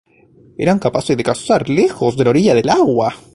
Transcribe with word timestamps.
Eran 0.57 0.79
capaces 0.79 1.15
de 1.15 1.23
cazar 1.23 1.69
lejos 1.69 2.17
de 2.17 2.23
la 2.23 2.31
orilla 2.31 2.55
del 2.55 2.69
agua. 2.69 3.13